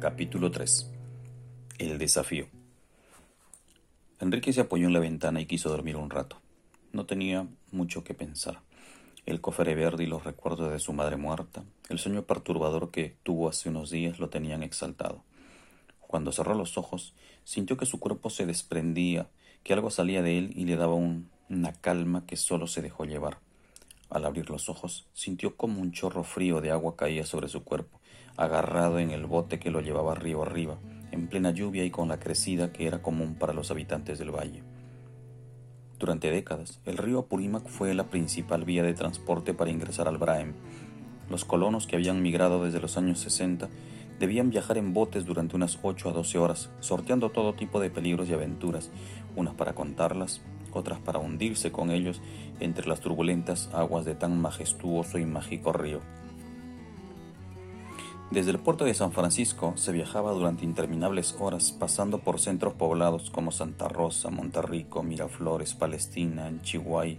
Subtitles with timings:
[0.00, 0.92] Capítulo 3
[1.80, 2.46] El desafío
[4.20, 6.40] Enrique se apoyó en la ventana y quiso dormir un rato.
[6.92, 8.60] No tenía mucho que pensar.
[9.26, 13.48] El cofre verde y los recuerdos de su madre muerta, el sueño perturbador que tuvo
[13.48, 15.24] hace unos días lo tenían exaltado.
[15.98, 17.12] Cuando cerró los ojos,
[17.42, 19.28] sintió que su cuerpo se desprendía,
[19.64, 23.40] que algo salía de él y le daba una calma que solo se dejó llevar.
[24.10, 27.97] Al abrir los ojos, sintió como un chorro frío de agua caía sobre su cuerpo,
[28.38, 30.78] agarrado en el bote que lo llevaba río arriba,
[31.10, 34.62] en plena lluvia y con la crecida que era común para los habitantes del valle.
[35.98, 40.54] Durante décadas, el río Apurímac fue la principal vía de transporte para ingresar al Braem.
[41.28, 43.68] Los colonos que habían migrado desde los años 60
[44.20, 48.28] debían viajar en botes durante unas 8 a 12 horas, sorteando todo tipo de peligros
[48.28, 48.90] y aventuras,
[49.34, 50.40] unas para contarlas,
[50.72, 52.20] otras para hundirse con ellos
[52.60, 56.00] entre las turbulentas aguas de tan majestuoso y mágico río.
[58.30, 63.30] Desde el puerto de San Francisco se viajaba durante interminables horas pasando por centros poblados
[63.30, 67.18] como Santa Rosa, Monterrico, Miraflores, Palestina, Anchihuay,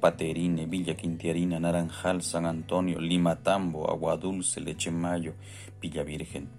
[0.00, 5.32] Paterine, Villa Quintiarina, Naranjal, San Antonio, Limatambo, Agua Dulce, Leche Mayo,
[5.80, 6.50] Villa Virgen.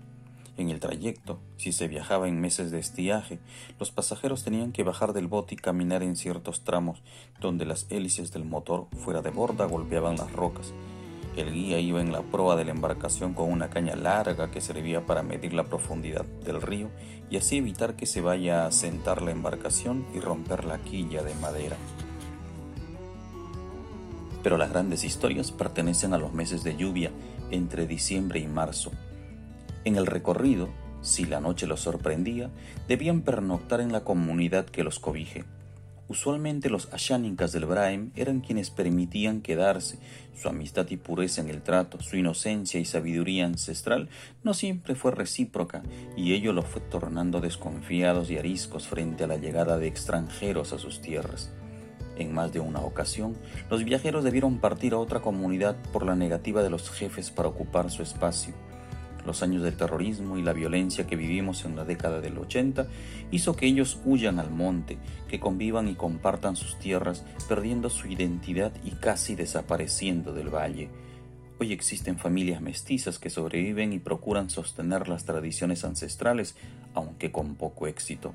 [0.58, 3.38] En el trayecto, si se viajaba en meses de estiaje,
[3.80, 7.04] los pasajeros tenían que bajar del bote y caminar en ciertos tramos
[7.39, 10.73] donde las hélices del motor fuera de borda golpeaban las rocas.
[11.40, 15.06] El guía iba en la proa de la embarcación con una caña larga que servía
[15.06, 16.90] para medir la profundidad del río
[17.30, 21.34] y así evitar que se vaya a sentar la embarcación y romper la quilla de
[21.36, 21.78] madera.
[24.44, 27.12] Pero las grandes historias pertenecen a los meses de lluvia
[27.52, 28.92] entre diciembre y marzo,
[29.86, 30.67] en el recorrido,
[31.02, 32.50] si la noche los sorprendía,
[32.90, 35.45] debían pernoctar en la comunidad que los cobije.
[36.09, 39.99] Usualmente los ashánicas del Braem eran quienes permitían quedarse.
[40.35, 44.09] Su amistad y pureza en el trato, su inocencia y sabiduría ancestral
[44.43, 45.83] no siempre fue recíproca,
[46.17, 50.80] y ello los fue tornando desconfiados y ariscos frente a la llegada de extranjeros a
[50.80, 51.52] sus tierras.
[52.17, 53.37] En más de una ocasión,
[53.69, 57.92] los viajeros debieron partir a otra comunidad por la negativa de los jefes para ocupar
[57.92, 58.55] su espacio.
[59.25, 62.87] Los años del terrorismo y la violencia que vivimos en la década del 80
[63.31, 64.97] hizo que ellos huyan al monte,
[65.27, 70.89] que convivan y compartan sus tierras, perdiendo su identidad y casi desapareciendo del valle.
[71.59, 76.55] Hoy existen familias mestizas que sobreviven y procuran sostener las tradiciones ancestrales,
[76.93, 78.33] aunque con poco éxito.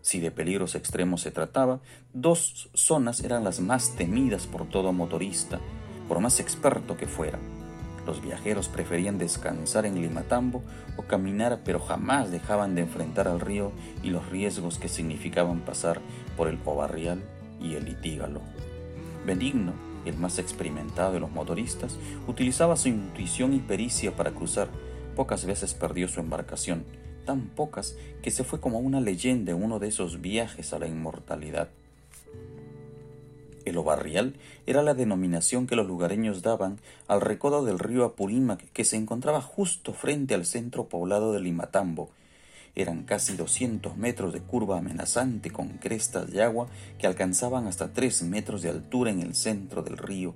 [0.00, 1.80] Si de peligros extremos se trataba,
[2.12, 5.60] dos zonas eran las más temidas por todo motorista,
[6.08, 7.38] por más experto que fuera
[8.06, 10.62] los viajeros preferían descansar en Limatambo
[10.96, 16.00] o caminar, pero jamás dejaban de enfrentar al río y los riesgos que significaban pasar
[16.36, 17.22] por el Obarrial
[17.60, 18.40] y el Itígalo.
[19.24, 19.72] Benigno,
[20.04, 21.96] el más experimentado de los motoristas,
[22.26, 24.68] utilizaba su intuición y pericia para cruzar.
[25.14, 26.84] Pocas veces perdió su embarcación,
[27.24, 30.88] tan pocas que se fue como una leyenda en uno de esos viajes a la
[30.88, 31.68] inmortalidad.
[33.64, 34.34] El Obarrial
[34.66, 39.40] era la denominación que los lugareños daban al recodo del río Apurímac que se encontraba
[39.40, 42.10] justo frente al centro poblado de Limatambo.
[42.74, 46.68] Eran casi doscientos metros de curva amenazante con crestas de agua
[46.98, 50.34] que alcanzaban hasta tres metros de altura en el centro del río.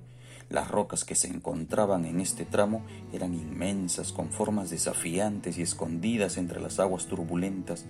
[0.49, 6.37] Las rocas que se encontraban en este tramo eran inmensas, con formas desafiantes y escondidas
[6.37, 7.85] entre las aguas turbulentas.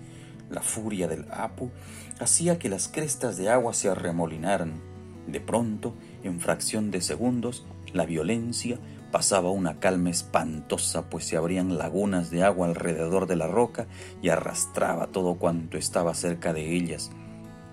[0.50, 1.70] La furia del Apu
[2.18, 4.80] hacía que las crestas de agua se arremolinaran
[5.28, 8.78] de pronto, en fracción de segundos, la violencia
[9.12, 13.86] pasaba una calma espantosa, pues se abrían lagunas de agua alrededor de la roca
[14.22, 17.10] y arrastraba todo cuanto estaba cerca de ellas.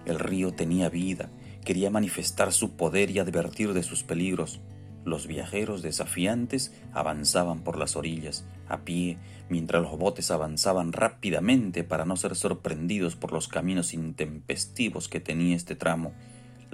[0.06, 1.30] El río tenía vida,
[1.64, 4.60] quería manifestar su poder y advertir de sus peligros.
[5.04, 9.18] Los viajeros desafiantes avanzaban por las orillas, a pie,
[9.50, 15.56] mientras los botes avanzaban rápidamente para no ser sorprendidos por los caminos intempestivos que tenía
[15.56, 16.14] este tramo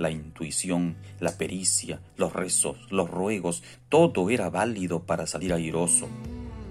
[0.02, 6.08] la intuición, la pericia, los rezos, los ruegos, todo era válido para salir airoso.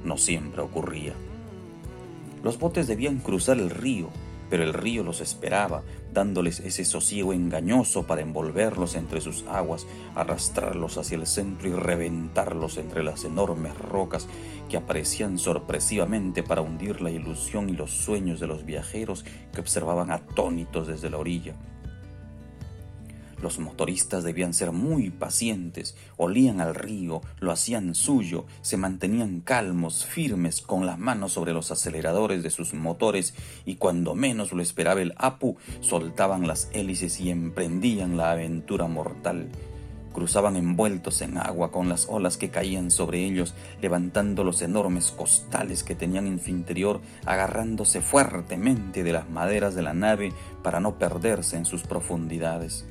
[0.04, 1.14] No siempre ocurría.
[2.42, 4.08] Los botes debían cruzar el río,
[4.48, 5.82] pero el río los esperaba,
[6.12, 12.76] dándoles ese sosiego engañoso para envolverlos entre sus aguas, arrastrarlos hacia el centro y reventarlos
[12.76, 14.26] entre las enormes rocas
[14.68, 19.24] que aparecían sorpresivamente para hundir la ilusión y los sueños de los viajeros
[19.54, 21.54] que observaban atónitos desde la orilla.
[23.42, 30.04] Los motoristas debían ser muy pacientes, olían al río, lo hacían suyo, se mantenían calmos,
[30.04, 33.34] firmes, con las manos sobre los aceleradores de sus motores
[33.64, 39.48] y cuando menos lo esperaba el Apu, soltaban las hélices y emprendían la aventura mortal.
[40.12, 45.84] Cruzaban envueltos en agua con las olas que caían sobre ellos, levantando los enormes costales
[45.84, 50.32] que tenían en su interior, agarrándose fuertemente de las maderas de la nave
[50.62, 52.84] para no perderse en sus profundidades.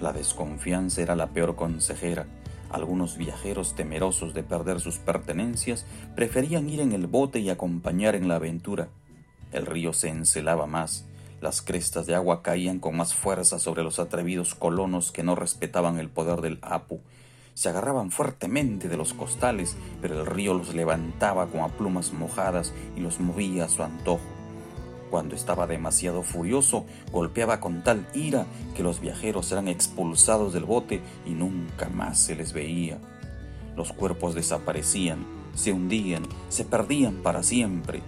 [0.00, 2.26] La desconfianza era la peor consejera.
[2.70, 8.28] Algunos viajeros temerosos de perder sus pertenencias preferían ir en el bote y acompañar en
[8.28, 8.88] la aventura.
[9.52, 11.04] El río se encelaba más,
[11.40, 15.98] las crestas de agua caían con más fuerza sobre los atrevidos colonos que no respetaban
[15.98, 17.00] el poder del Apu.
[17.54, 22.72] Se agarraban fuertemente de los costales, pero el río los levantaba como a plumas mojadas
[22.96, 24.39] y los movía a su antojo.
[25.10, 28.46] Cuando estaba demasiado furioso, golpeaba con tal ira
[28.76, 32.98] que los viajeros eran expulsados del bote y nunca más se les veía.
[33.76, 38.02] Los cuerpos desaparecían, se hundían, se perdían para siempre.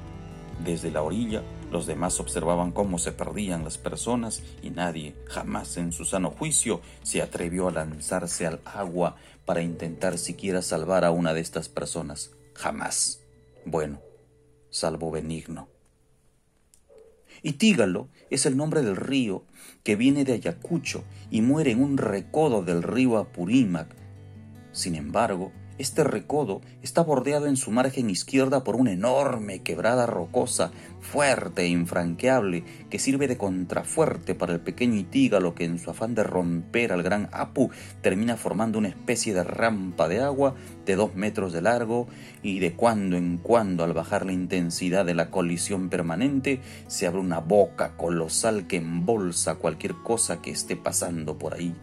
[0.65, 5.91] Desde la orilla los demás observaban cómo se perdían las personas y nadie, jamás en
[5.91, 11.35] su sano juicio, se atrevió a lanzarse al agua para intentar siquiera salvar a una
[11.35, 12.31] de estas personas.
[12.55, 13.23] Jamás.
[13.65, 14.01] Bueno,
[14.71, 15.69] salvo Benigno.
[17.43, 19.45] Itígalo es el nombre del río
[19.83, 23.95] que viene de Ayacucho y muere en un recodo del río Apurímac.
[24.71, 30.71] Sin embargo, este recodo está bordeado en su margen izquierda por una enorme quebrada rocosa,
[31.01, 36.15] fuerte e infranqueable, que sirve de contrafuerte para el pequeño Itígalo que en su afán
[36.15, 37.71] de romper al gran Apu
[38.01, 40.55] termina formando una especie de rampa de agua
[40.85, 42.07] de dos metros de largo
[42.43, 47.21] y de cuando en cuando al bajar la intensidad de la colisión permanente se abre
[47.21, 51.75] una boca colosal que embolsa cualquier cosa que esté pasando por ahí.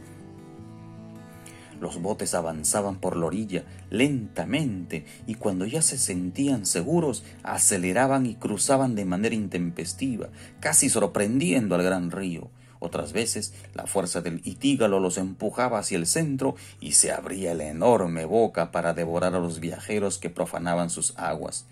[1.79, 8.35] Los botes avanzaban por la orilla lentamente y cuando ya se sentían seguros aceleraban y
[8.35, 10.29] cruzaban de manera intempestiva,
[10.59, 12.49] casi sorprendiendo al gran río.
[12.79, 17.67] Otras veces la fuerza del itígalo los empujaba hacia el centro y se abría la
[17.67, 21.65] enorme boca para devorar a los viajeros que profanaban sus aguas.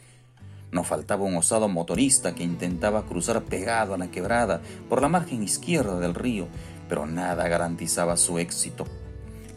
[0.72, 5.44] No faltaba un osado motorista que intentaba cruzar pegado a la quebrada por la margen
[5.44, 6.48] izquierda del río,
[6.90, 8.86] pero nada garantizaba su éxito.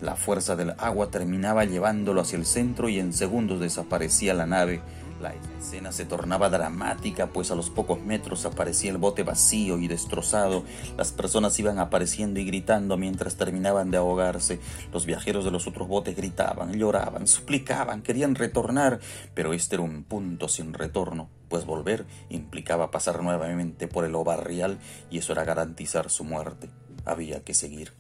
[0.00, 4.80] La fuerza del agua terminaba llevándolo hacia el centro y en segundos desaparecía la nave.
[5.20, 9.86] La escena se tornaba dramática, pues a los pocos metros aparecía el bote vacío y
[9.86, 10.64] destrozado.
[10.96, 14.58] Las personas iban apareciendo y gritando mientras terminaban de ahogarse.
[14.90, 19.00] Los viajeros de los otros botes gritaban, lloraban, suplicaban, querían retornar,
[19.34, 24.78] pero este era un punto sin retorno, pues volver implicaba pasar nuevamente por el Obarrial
[25.10, 26.70] y eso era garantizar su muerte.
[27.04, 27.99] Había que seguir.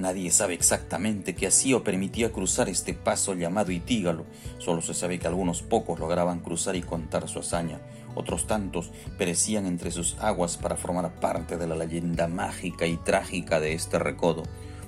[0.00, 4.24] Nadie sabe exactamente qué hacía o permitía cruzar este paso llamado Itígalo.
[4.56, 7.82] Solo se sabe que algunos pocos lograban cruzar y contar su hazaña.
[8.14, 13.60] Otros tantos perecían entre sus aguas para formar parte de la leyenda mágica y trágica
[13.60, 14.44] de este recodo.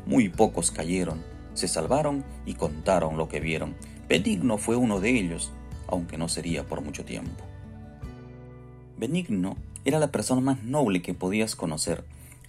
[0.07, 1.23] Muy pocos cayeron,
[1.53, 3.75] se salvaron y contaron lo que vieron.
[4.09, 5.53] Benigno fue uno de ellos,
[5.89, 7.45] aunque no sería por mucho tiempo.
[8.97, 12.03] Benigno era la persona más noble que podías conocer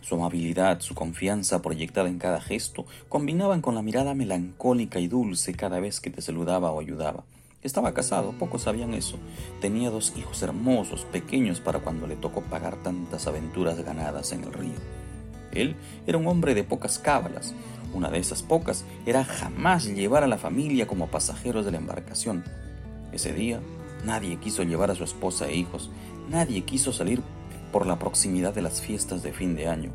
[0.04, 5.54] su amabilidad, su confianza proyectada en cada gesto, combinaban con la mirada melancólica y dulce
[5.54, 7.24] cada vez que te saludaba o ayudaba.
[7.62, 9.18] Estaba casado, pocos sabían eso.
[9.62, 14.52] Tenía dos hijos hermosos, pequeños para cuando le tocó pagar tantas aventuras ganadas en el
[14.52, 14.76] río.
[15.54, 17.54] Él era un hombre de pocas cábalas.
[17.94, 22.44] Una de esas pocas era jamás llevar a la familia como pasajeros de la embarcación.
[23.14, 23.62] Ese día
[24.04, 25.90] nadie quiso llevar a su esposa e hijos,
[26.30, 27.22] nadie quiso salir
[27.74, 29.92] por la proximidad de las fiestas de fin de año.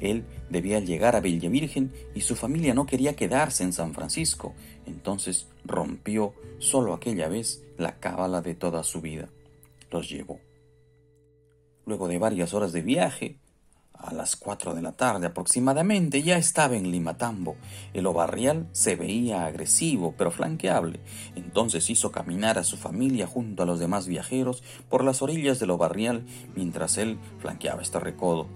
[0.00, 4.54] Él debía llegar a Villa Virgen y su familia no quería quedarse en San Francisco,
[4.86, 9.28] entonces rompió solo aquella vez la cábala de toda su vida.
[9.90, 10.40] Los llevó.
[11.84, 13.40] Luego de varias horas de viaje,
[13.98, 17.56] a las cuatro de la tarde aproximadamente ya estaba en Limatambo.
[17.92, 21.00] El obarrial se veía agresivo pero flanqueable.
[21.34, 25.70] Entonces hizo caminar a su familia junto a los demás viajeros por las orillas del
[25.70, 26.24] obarrial
[26.54, 28.46] mientras él flanqueaba este recodo.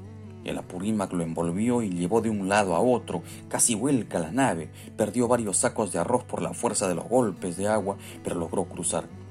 [0.44, 4.70] El Apurímac lo envolvió y llevó de un lado a otro, casi vuelca la nave,
[4.96, 8.64] perdió varios sacos de arroz por la fuerza de los golpes de agua, pero logró
[8.64, 9.21] cruzar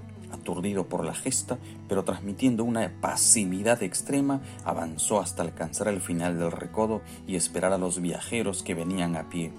[0.41, 1.57] aturdido por la gesta,
[1.88, 7.77] pero transmitiendo una pasividad extrema, avanzó hasta alcanzar el final del recodo y esperar a
[7.77, 9.53] los viajeros que venían a pie.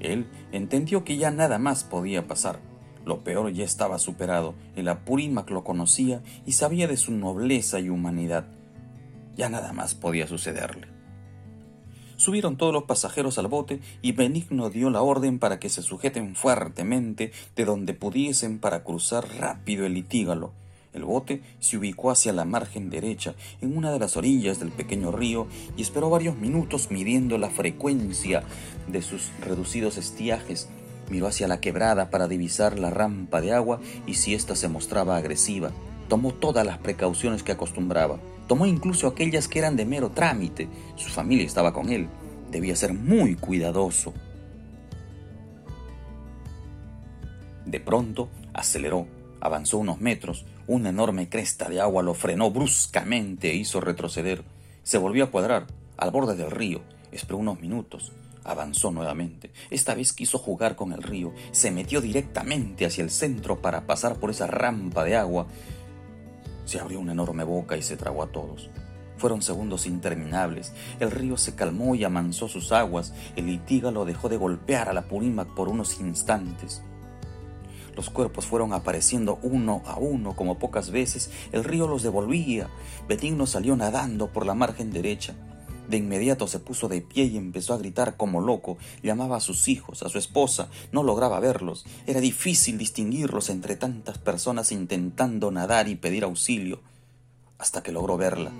[0.00, 2.60] Él entendió que ya nada más podía pasar.
[3.04, 4.54] Lo peor ya estaba superado.
[4.76, 8.46] El Apurímac lo conocía y sabía de su nobleza y humanidad.
[9.36, 10.97] Ya nada más podía sucederle.
[12.18, 16.34] Subieron todos los pasajeros al bote y Benigno dio la orden para que se sujeten
[16.34, 20.52] fuertemente de donde pudiesen para cruzar rápido el litígalo.
[20.92, 25.12] El bote se ubicó hacia la margen derecha, en una de las orillas del pequeño
[25.12, 25.46] río,
[25.76, 28.42] y esperó varios minutos midiendo la frecuencia
[28.88, 30.68] de sus reducidos estiajes.
[31.10, 35.16] Miró hacia la quebrada para divisar la rampa de agua y si ésta se mostraba
[35.16, 35.70] agresiva.
[36.08, 38.18] Tomó todas las precauciones que acostumbraba.
[38.46, 40.68] Tomó incluso aquellas que eran de mero trámite.
[40.96, 42.08] Su familia estaba con él.
[42.50, 44.14] Debía ser muy cuidadoso.
[47.66, 49.06] De pronto aceleró,
[49.40, 54.42] avanzó unos metros, una enorme cresta de agua lo frenó bruscamente e hizo retroceder.
[54.82, 55.66] Se volvió a cuadrar,
[55.98, 56.80] al borde del río,
[57.12, 58.12] esperó unos minutos,
[58.44, 59.50] avanzó nuevamente.
[59.70, 64.16] Esta vez quiso jugar con el río, se metió directamente hacia el centro para pasar
[64.16, 65.46] por esa rampa de agua.
[66.68, 68.68] Se abrió una enorme boca y se tragó a todos.
[69.16, 70.74] Fueron segundos interminables.
[71.00, 73.14] El río se calmó y amansó sus aguas.
[73.36, 76.82] El litígalo dejó de golpear a la Purímac por unos instantes.
[77.96, 81.30] Los cuerpos fueron apareciendo uno a uno como pocas veces.
[81.52, 82.68] El río los devolvía.
[83.08, 85.32] Benigno salió nadando por la margen derecha.
[85.88, 88.76] De inmediato se puso de pie y empezó a gritar como loco.
[89.02, 90.68] Llamaba a sus hijos, a su esposa.
[90.92, 91.86] No lograba verlos.
[92.06, 96.80] Era difícil distinguirlos entre tantas personas intentando nadar y pedir auxilio.
[97.56, 98.52] Hasta que logró verla.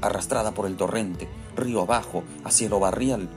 [0.00, 3.28] Arrastrada por el torrente, río abajo, hacia el barrial.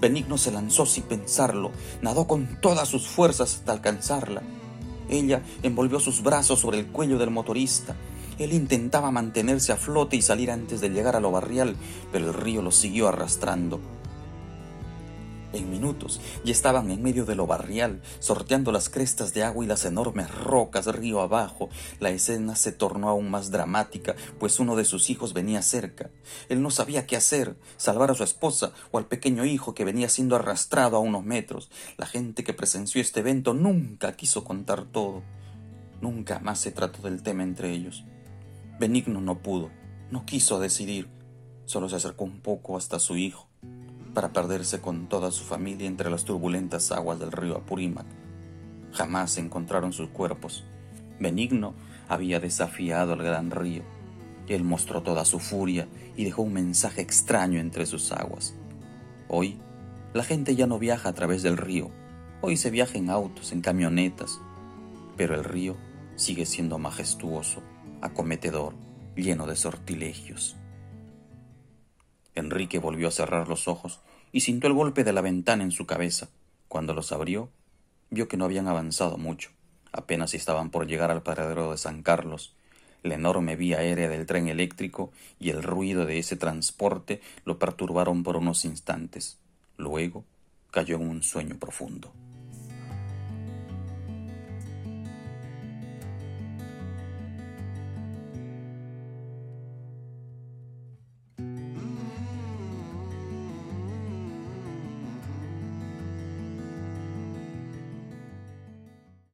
[0.00, 1.72] Benigno se lanzó sin pensarlo.
[2.00, 4.42] Nadó con todas sus fuerzas hasta alcanzarla.
[5.10, 7.96] Ella envolvió sus brazos sobre el cuello del motorista.
[8.40, 11.76] Él intentaba mantenerse a flote y salir antes de llegar a lo barrial,
[12.10, 13.80] pero el río lo siguió arrastrando.
[15.52, 19.68] En minutos ya estaban en medio de lo barrial, sorteando las crestas de agua y
[19.68, 21.68] las enormes rocas río abajo.
[21.98, 26.08] La escena se tornó aún más dramática, pues uno de sus hijos venía cerca.
[26.48, 30.08] Él no sabía qué hacer, salvar a su esposa o al pequeño hijo que venía
[30.08, 31.68] siendo arrastrado a unos metros.
[31.98, 35.22] La gente que presenció este evento nunca quiso contar todo.
[36.00, 38.02] Nunca más se trató del tema entre ellos.
[38.80, 39.68] Benigno no pudo,
[40.10, 41.10] no quiso decidir,
[41.66, 43.46] solo se acercó un poco hasta su hijo
[44.14, 48.06] para perderse con toda su familia entre las turbulentas aguas del río Apurímac.
[48.92, 50.64] Jamás encontraron sus cuerpos.
[51.18, 51.74] Benigno
[52.08, 53.82] había desafiado al gran río.
[54.48, 58.54] Él mostró toda su furia y dejó un mensaje extraño entre sus aguas.
[59.28, 59.58] Hoy,
[60.14, 61.90] la gente ya no viaja a través del río.
[62.40, 64.40] Hoy se viaja en autos, en camionetas.
[65.18, 65.76] Pero el río
[66.16, 67.60] sigue siendo majestuoso,
[68.00, 68.74] acometedor,
[69.16, 70.56] lleno de sortilegios.
[72.34, 74.00] Enrique volvió a cerrar los ojos
[74.32, 76.28] y sintió el golpe de la ventana en su cabeza.
[76.68, 77.50] Cuando los abrió,
[78.10, 79.50] vio que no habían avanzado mucho.
[79.92, 82.54] Apenas estaban por llegar al paradero de San Carlos.
[83.02, 88.22] La enorme vía aérea del tren eléctrico y el ruido de ese transporte lo perturbaron
[88.22, 89.38] por unos instantes.
[89.76, 90.24] Luego
[90.70, 92.12] cayó en un sueño profundo.